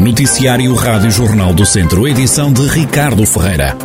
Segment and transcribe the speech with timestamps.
[0.00, 3.76] Noticiário Rádio Jornal do Centro, edição de Ricardo Ferreira.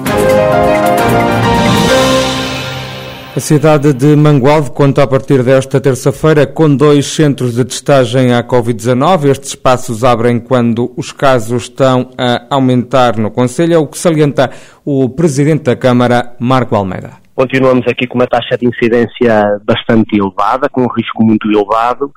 [3.36, 8.42] A cidade de Mangualde conta a partir desta terça-feira com dois centros de testagem à
[8.42, 9.26] Covid-19.
[9.26, 14.50] Estes espaços abrem quando os casos estão a aumentar no Conselho, é o que salienta
[14.86, 17.26] o Presidente da Câmara, Marco Almeida.
[17.36, 22.10] Continuamos aqui com uma taxa de incidência bastante elevada, com um risco muito elevado,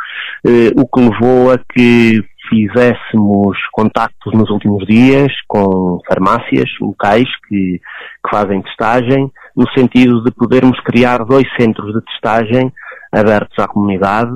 [0.46, 7.80] eh, o que levou a que fizéssemos contactos nos últimos dias com farmácias locais que,
[7.80, 12.72] que fazem testagem, no sentido de podermos criar dois centros de testagem
[13.12, 14.32] abertos à comunidade.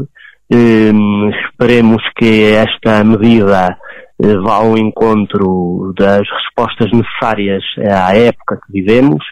[0.53, 3.77] Um, esperemos que esta medida
[4.23, 9.25] uh, vá ao encontro das respostas necessárias à época que vivemos,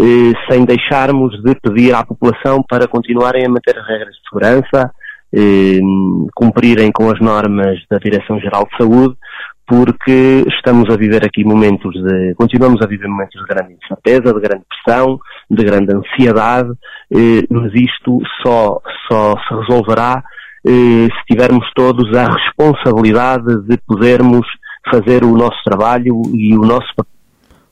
[0.00, 4.90] uh, sem deixarmos de pedir à população para continuarem a manter as regras de segurança,
[5.34, 9.16] uh, cumprirem com as normas da Direção-Geral de Saúde,
[9.66, 14.40] porque estamos a viver aqui momentos de, continuamos a viver momentos de grande incerteza, de
[14.40, 15.18] grande pressão,
[15.50, 16.70] de grande ansiedade,
[17.12, 20.22] eh, mas isto só, só se resolverá
[20.64, 24.46] eh, se tivermos todos a responsabilidade de podermos
[24.88, 26.88] fazer o nosso trabalho e o nosso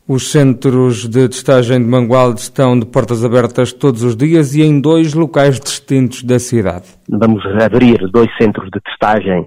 [0.07, 4.79] os centros de testagem de Mangualde estão de portas abertas todos os dias e em
[4.79, 6.85] dois locais distintos da cidade.
[7.09, 9.47] Vamos abrir dois centros de testagem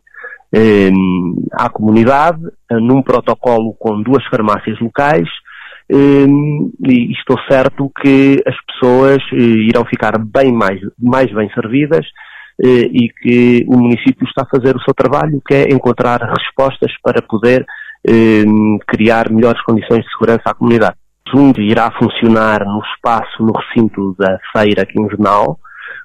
[0.51, 0.89] eh,
[1.53, 2.39] à comunidade,
[2.71, 5.27] num protocolo com duas farmácias locais,
[5.91, 6.25] eh,
[6.87, 12.05] e estou certo que as pessoas eh, irão ficar bem mais, mais bem servidas
[12.59, 17.21] e que o município está a fazer o seu trabalho, que é encontrar respostas para
[17.21, 17.63] poder
[18.87, 20.95] criar melhores condições de segurança à comunidade.
[21.35, 25.59] Um irá funcionar no espaço, no recinto da feira quinzenal,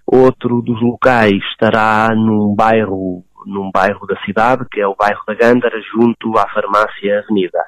[0.06, 5.34] outro dos locais estará num bairro num bairro da cidade, que é o bairro da
[5.34, 7.58] Gândara, junto à farmácia Avenida.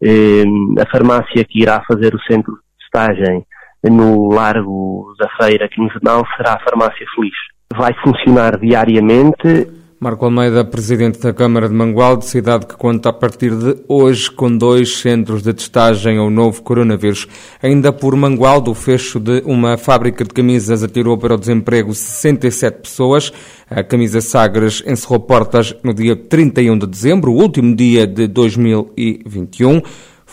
[0.00, 3.44] Ehm, a farmácia que irá fazer o centro de testagem
[3.84, 7.34] no Largo da Feira quinzenal será a Farmácia Feliz.
[7.74, 9.66] Vai funcionar diariamente
[9.98, 14.54] Marco Almeida, presidente da Câmara de Mangualde, cidade que conta a partir de hoje com
[14.54, 17.26] dois centros de testagem ao novo coronavírus.
[17.62, 22.82] Ainda por Mangualde, o fecho de uma fábrica de camisas atirou para o desemprego 67
[22.82, 23.32] pessoas.
[23.70, 29.80] A camisa Sagres encerrou portas no dia 31 de dezembro, o último dia de 2021.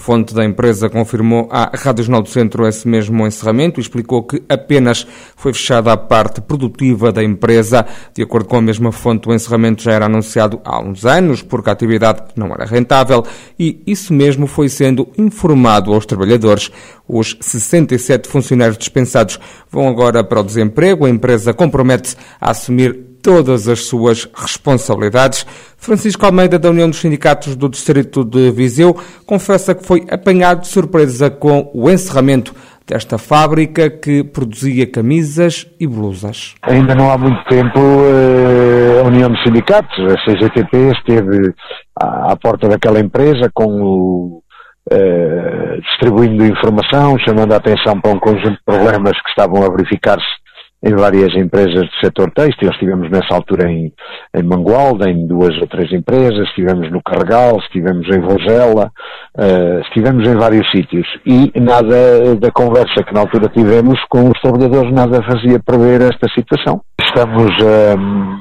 [0.04, 4.44] Fonte da empresa confirmou à Rádio Jornal do Centro esse mesmo encerramento e explicou que
[4.50, 7.86] apenas foi fechada a parte produtiva da empresa.
[8.14, 11.70] De acordo com a mesma fonte, o encerramento já era anunciado há uns anos, porque
[11.70, 13.24] a atividade não era rentável
[13.58, 16.70] e isso mesmo foi sendo informado aos trabalhadores.
[17.08, 19.40] Os 67 funcionários dispensados
[19.72, 21.06] vão agora para o desemprego.
[21.06, 25.48] A empresa compromete-se a assumir todas as suas responsabilidades.
[25.78, 28.96] Francisco Almeida, da União dos Sindicatos do Distrito de Viseu,
[29.26, 32.54] confessa que foi apanhado de surpresa com o encerramento
[32.86, 36.54] desta fábrica que produzia camisas e blusas.
[36.64, 41.54] Ainda não há muito tempo eh, a União dos Sindicatos, a CGTP, esteve
[41.96, 44.44] à porta daquela empresa com o
[44.92, 50.43] Uh, distribuindo informação, chamando a atenção para um conjunto de problemas que estavam a verificar-se
[50.84, 52.70] em várias empresas do setor têxtil.
[52.70, 53.94] Estivemos nessa altura em,
[54.36, 58.92] em Mangualda, em duas ou três empresas, estivemos no Carregal, estivemos em Vozela,
[59.38, 61.08] uh, estivemos em vários sítios.
[61.26, 66.28] E nada da conversa que na altura tivemos com os trabalhadores, nada fazia prever esta
[66.36, 66.82] situação.
[67.02, 68.38] Estamos um,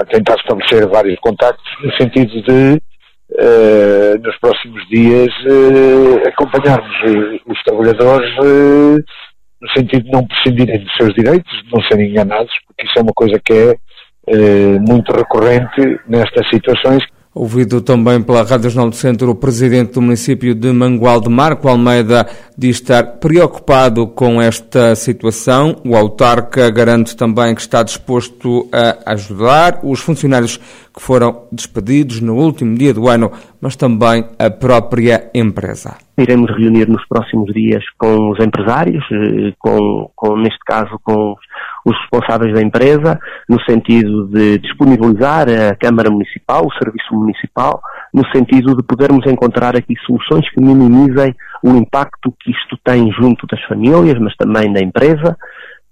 [0.00, 2.80] a tentar estabelecer vários contactos no sentido de
[3.32, 8.28] Uh, nos próximos dias uh, acompanharmos uh, os trabalhadores
[9.60, 13.02] no sentido de não prescindirem dos seus direitos, de não serem enganados, porque isso é
[13.02, 13.76] uma coisa que é
[14.28, 17.02] eh, muito recorrente nestas situações.
[17.32, 22.26] Ouvido também pela Rádio Jornal do Centro, o presidente do município de Mangualde, Marco Almeida,
[22.60, 25.76] diz estar preocupado com esta situação.
[25.82, 32.34] O autarca garante também que está disposto a ajudar os funcionários que foram despedidos no
[32.36, 33.32] último dia do ano,
[33.62, 35.96] mas também a própria empresa.
[36.18, 41.34] Iremos reunir nos próximos dias com os empresários, eh, com, com neste caso com
[41.86, 43.18] os responsáveis da empresa,
[43.48, 47.80] no sentido de disponibilizar a Câmara Municipal, o Serviço Municipal,
[48.12, 53.46] no sentido de podermos encontrar aqui soluções que minimizem o impacto que isto tem junto
[53.46, 55.36] das famílias, mas também da empresa,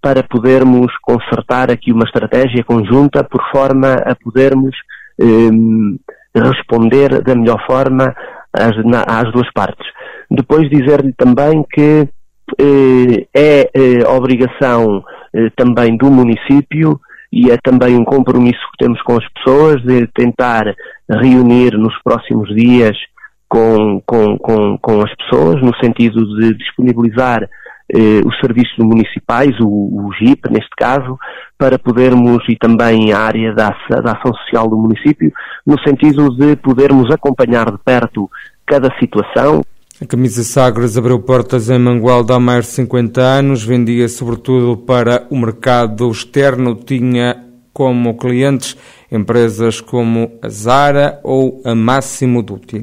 [0.01, 4.75] para podermos consertar aqui uma estratégia conjunta por forma a podermos
[5.21, 8.15] eh, responder da melhor forma
[8.53, 9.87] às, na, às duas partes.
[10.31, 12.09] Depois dizer-lhe também que
[12.59, 15.03] eh, é eh, obrigação
[15.35, 17.01] eh, também do município
[17.31, 20.75] e é também um compromisso que temos com as pessoas de tentar
[21.11, 22.97] reunir nos próximos dias
[23.49, 27.49] com, com, com, com as pessoas, no sentido de disponibilizar
[27.91, 31.19] eh, os serviços municipais, o, o GIP neste caso,
[31.57, 33.71] para podermos, e também a área da,
[34.03, 35.33] da ação social do município,
[35.67, 38.31] no sentido de podermos acompanhar de perto
[38.67, 39.63] cada situação.
[40.01, 45.27] A camisa Sagres abriu portas em Mangualde há mais de 50 anos, vendia sobretudo para
[45.31, 48.77] o mercado externo, tinha como clientes
[49.11, 52.81] empresas como a Zara ou a Máximo Dutti.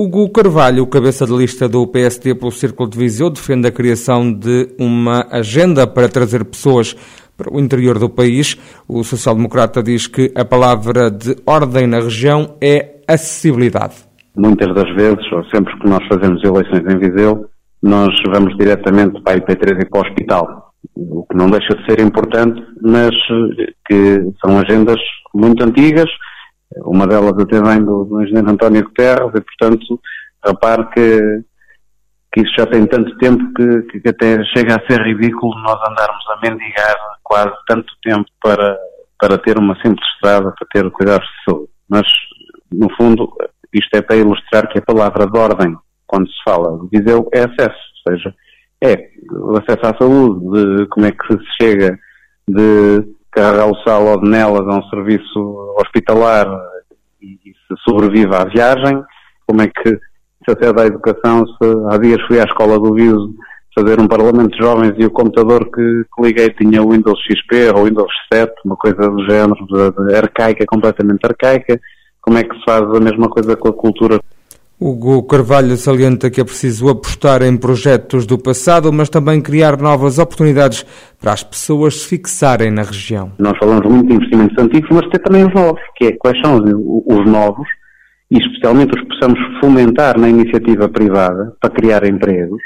[0.00, 4.68] Hugo Carvalho, cabeça de lista do PSD pelo Círculo de Viseu, defende a criação de
[4.78, 6.94] uma agenda para trazer pessoas
[7.36, 8.56] para o interior do país.
[8.86, 13.96] O social-democrata diz que a palavra de ordem na região é acessibilidade.
[14.36, 17.46] Muitas das vezes, ou sempre que nós fazemos eleições em Viseu,
[17.82, 20.74] nós vamos diretamente para a IP3 e para o hospital.
[20.94, 23.10] O que não deixa de ser importante, mas
[23.84, 25.00] que são agendas
[25.34, 26.08] muito antigas,
[26.84, 30.00] uma delas até vem do, do engenheiro António Guterres e, portanto,
[30.44, 31.44] repare que,
[32.32, 36.24] que isso já tem tanto tempo que, que até chega a ser ridículo nós andarmos
[36.30, 38.76] a mendigar quase tanto tempo para,
[39.20, 41.70] para ter uma simples estrada, para ter cuidados de saúde.
[41.88, 42.06] Mas,
[42.72, 43.32] no fundo,
[43.72, 45.76] isto é para ilustrar que a palavra de ordem,
[46.06, 48.34] quando se fala de Viseu, é acesso, ou seja,
[48.82, 51.98] é o acesso à saúde, de como é que se chega
[52.48, 56.46] de carregar o ou nelas a um serviço hospitalar
[57.22, 59.02] e, e se sobrevive à viagem,
[59.46, 63.34] como é que se acede à educação, se há dias fui à escola do Viso
[63.78, 67.70] fazer um parlamento de jovens e o computador que, que liguei tinha o Windows XP
[67.76, 71.80] ou Windows 7, uma coisa do género, de, de arcaica, completamente arcaica,
[72.20, 74.20] como é que se faz a mesma coisa com a cultura
[74.80, 80.20] Hugo Carvalho salienta que é preciso apostar em projetos do passado, mas também criar novas
[80.20, 80.86] oportunidades
[81.20, 83.32] para as pessoas se fixarem na região.
[83.40, 86.58] Nós falamos muito de investimentos antigos, mas tem também os novos, que é quais são
[86.58, 87.66] os novos,
[88.30, 92.62] e especialmente os possamos fomentar na iniciativa privada para criar empregos,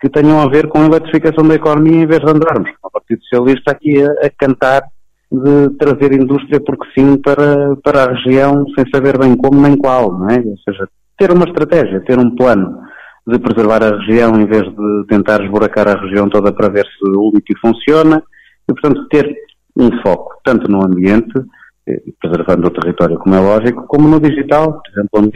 [0.00, 3.22] que tenham a ver com a eletrificação da economia em vez de andarmos o Partido
[3.22, 4.82] Socialista aqui a, a cantar
[5.30, 10.12] de trazer indústria porque sim para, para a região sem saber bem como nem qual,
[10.12, 10.38] não é?
[10.38, 10.88] Ou seja,
[11.18, 12.80] ter uma estratégia, ter um plano
[13.26, 17.08] de preservar a região em vez de tentar esburacar a região toda para ver se
[17.08, 18.22] o lítio funciona
[18.68, 19.34] e, portanto, ter
[19.76, 21.32] um foco tanto no ambiente,
[21.88, 25.32] eh, preservando o território, como é lógico, como no digital, por exemplo,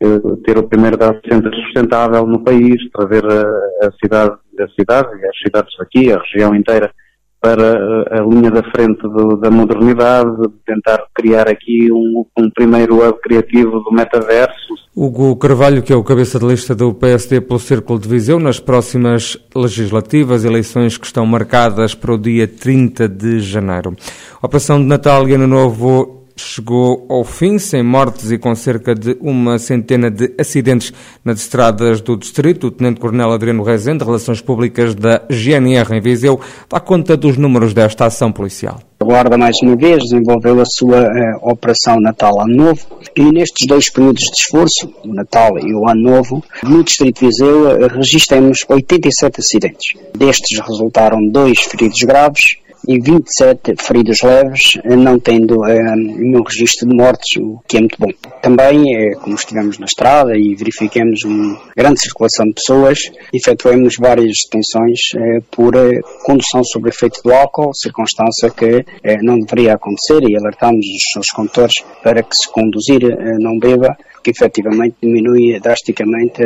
[0.00, 5.26] eh, ter o primeiro data center sustentável no país, trazer a, a cidade, a cidade
[5.26, 6.92] as cidades aqui, a região inteira,
[7.40, 10.36] para a linha da frente do, da modernidade,
[10.66, 14.74] tentar criar aqui um, um primeiro hub criativo do metaverso.
[14.94, 18.58] Hugo Carvalho, que é o cabeça de lista do PSD pelo Círculo de Viseu, nas
[18.58, 23.94] próximas legislativas, eleições que estão marcadas para o dia 30 de janeiro.
[24.42, 28.94] A Operação de Natal e Ano Novo chegou ao fim, sem mortes e com cerca
[28.94, 30.92] de uma centena de acidentes
[31.24, 32.68] nas estradas do distrito.
[32.68, 38.06] O Tenente-Coronel Adriano Rezende, Relações Públicas da GNR em Viseu, dá conta dos números desta
[38.06, 38.80] ação policial.
[39.00, 42.84] A Guarda, mais uma vez, desenvolveu a sua uh, Operação Natal Ano Novo
[43.16, 47.26] e nestes dois períodos de esforço, o Natal e o Ano Novo, no Distrito de
[47.26, 49.94] Viseu uh, registramos 87 acidentes.
[50.16, 52.58] Destes resultaram dois feridos graves
[52.88, 57.98] e 27 feridos leves, não tendo eh, nenhum registro de mortes, o que é muito
[57.98, 58.08] bom.
[58.40, 62.98] Também, eh, como estivemos na estrada e verificamos uma grande circulação de pessoas,
[63.30, 69.38] efetuamos várias detenções eh, por eh, condução sob efeito do álcool, circunstância que eh, não
[69.38, 74.30] deveria acontecer e alertamos os seus condutores para que se conduzir eh, não beba, que
[74.30, 76.42] efetivamente diminui drasticamente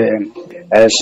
[0.70, 0.92] as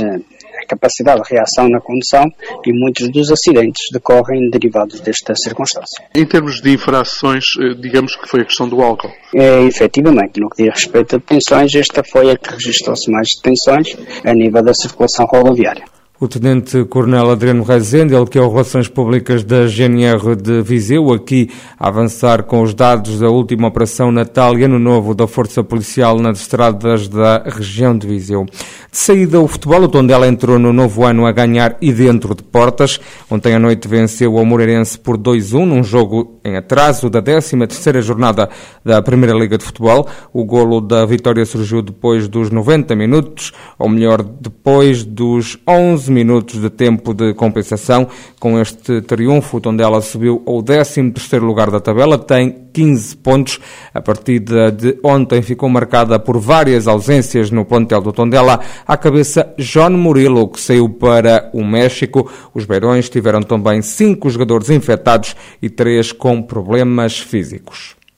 [0.71, 2.25] capacidade de reação na condução
[2.65, 6.05] e muitos dos acidentes decorrem derivados desta circunstância.
[6.15, 9.11] Em termos de infrações, eh, digamos que foi a questão do álcool?
[9.35, 13.97] É, efetivamente, no que diz respeito a detenções, esta foi a que registrou-se mais detenções
[14.25, 15.85] a nível da circulação rodoviária.
[16.23, 21.11] O Tenente Coronel Adriano Rezende, ele que é o Relações Públicas da GNR de Viseu,
[21.15, 21.49] aqui
[21.79, 26.19] a avançar com os dados da última Operação Natal e Ano Novo da Força Policial
[26.19, 28.45] nas estradas da região de Viseu.
[28.45, 32.43] De saída o futebol, o Tondela entrou no novo ano a ganhar e dentro de
[32.43, 33.01] portas.
[33.31, 38.49] Ontem à noite venceu o Moreirense por 2-1, num jogo em atraso da 13ª jornada
[38.85, 40.09] da Primeira Liga de Futebol.
[40.33, 46.61] O golo da vitória surgiu depois dos 90 minutos, ou melhor, depois dos 11 minutos
[46.61, 48.09] de tempo de compensação.
[48.39, 53.61] Com este triunfo, o Tondela subiu ao 13º lugar da tabela, tem 15 pontos.
[53.93, 58.61] A partida de ontem ficou marcada por várias ausências no plantel do Tondela.
[58.87, 62.31] À cabeça, John Murilo, que saiu para o México.
[62.55, 68.00] Os Beirões tiveram também cinco jogadores infectados e três com problemas físicos.